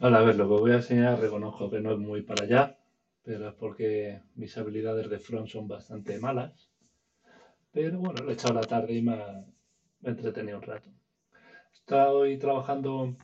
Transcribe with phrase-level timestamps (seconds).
[0.00, 2.78] Vale, a ver, lo que voy a enseñar reconozco que no es muy para allá,
[3.22, 6.70] pero es porque mis habilidades de front son bastante malas.
[7.70, 9.44] Pero bueno, lo he echado la tarde y me ha
[10.02, 10.88] entretenido un rato.
[11.74, 13.14] Estoy trabajando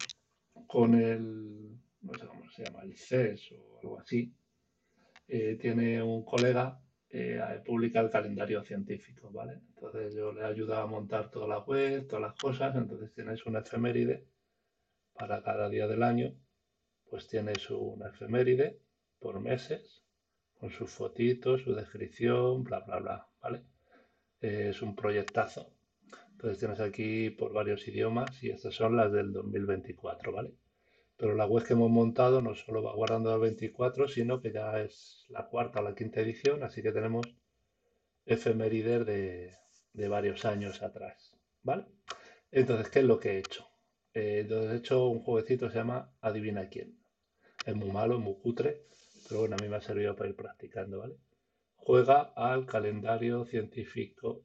[0.66, 4.34] con el, no sé cómo se llama, el CES o algo así.
[5.28, 9.60] Eh, tiene un colega, eh, publica el calendario científico, ¿vale?
[9.74, 13.46] Entonces yo le he ayudado a montar toda la web, todas las cosas, entonces tienes
[13.46, 14.26] una efeméride
[15.14, 16.34] para cada día del año
[17.10, 18.80] pues tienes una efeméride
[19.18, 20.02] por meses,
[20.58, 23.62] con sus fotitos, su descripción, bla, bla, bla, ¿vale?
[24.40, 25.72] Es un proyectazo.
[26.32, 30.52] Entonces tienes aquí por varios idiomas y estas son las del 2024, ¿vale?
[31.16, 34.80] Pero la web que hemos montado no solo va guardando el 24, sino que ya
[34.80, 37.26] es la cuarta o la quinta edición, así que tenemos
[38.26, 39.54] efemérides de,
[39.94, 41.86] de varios años atrás, ¿vale?
[42.50, 43.66] Entonces, ¿qué es lo que he hecho?
[44.12, 46.98] Eh, entonces he hecho un jueguecito que se llama Adivina quién.
[47.66, 48.84] Es muy malo, es muy cutre,
[49.28, 51.16] pero bueno, a mí me ha servido para ir practicando, ¿vale?
[51.74, 54.44] Juega al calendario científico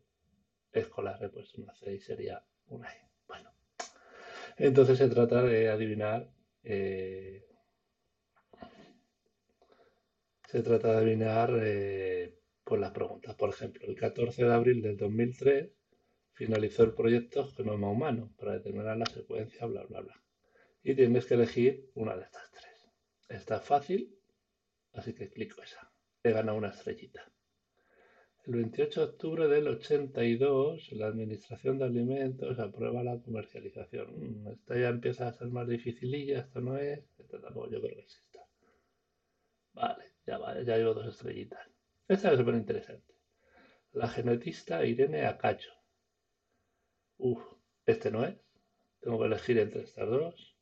[0.72, 1.24] escolar.
[1.24, 3.10] He puesto una C sería una E.
[3.28, 3.54] Bueno,
[4.58, 6.32] entonces se trata de adivinar.
[6.64, 7.46] Eh,
[10.48, 13.36] se trata de adivinar eh, pues las preguntas.
[13.36, 15.70] Por ejemplo, el 14 de abril del 2003
[16.34, 20.24] finalizó el proyecto Genoma Humano para determinar la secuencia, bla, bla, bla.
[20.82, 22.71] Y tienes que elegir una de estas tres.
[23.42, 24.02] Está fácil,
[24.94, 25.92] así que clico esa.
[26.22, 27.22] He ganado una estrellita.
[28.46, 34.08] El 28 de octubre del 82, la Administración de Alimentos aprueba la comercialización.
[34.44, 37.96] Mm, esta ya empieza a ser más dificililla, esto no es, esto tampoco yo creo
[37.96, 38.46] que es esta.
[39.74, 41.68] Vale, ya vale, ya llevo dos estrellitas.
[42.08, 43.12] Esta es súper interesante.
[43.94, 45.74] La genetista Irene Acacho.
[47.18, 47.42] Uf,
[47.88, 48.38] este no es.
[49.00, 50.56] Tengo que elegir entre estas dos.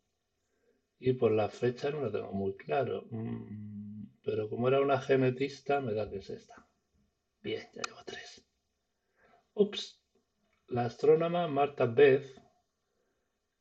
[1.00, 3.08] Y por la fecha no lo tengo muy claro.
[3.09, 6.67] Mm, pero como era una genetista, me da que es esta.
[7.41, 8.46] Bien, ya llevo tres.
[9.53, 10.01] Ups.
[10.68, 12.28] La astrónoma Marta Beth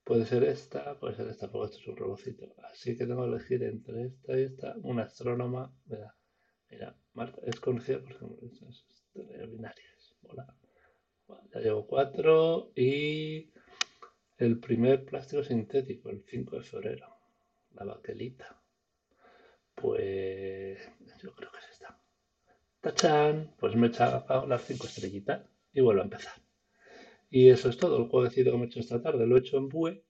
[0.04, 2.54] puede ser esta, puede ser esta, porque esto es un robocito.
[2.64, 4.74] Así que tengo que elegir entre esta y esta.
[4.82, 6.16] Una astrónoma, mira,
[6.68, 10.16] mira, Marta es conocida por binarias.
[10.22, 10.54] Hola.
[11.54, 13.52] ya llevo cuatro y
[14.38, 17.17] el primer plástico sintético, el 5 de febrero
[17.74, 18.60] la baquelita.
[19.74, 20.78] Pues
[21.22, 22.00] yo creo que es esta.
[22.80, 23.54] ¡Tachán!
[23.58, 26.34] Pues me he echado las cinco estrellitas y vuelvo a empezar.
[27.30, 29.26] Y eso es todo, el jueguecito que me he hecho esta tarde.
[29.26, 30.02] Lo he hecho en Vue,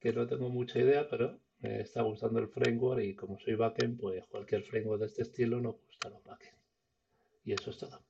[0.00, 4.00] que no tengo mucha idea, pero me está gustando el framework y como soy backend,
[4.00, 6.56] pues cualquier framework de este estilo nos gusta los backend.
[7.44, 8.00] Y eso es todo.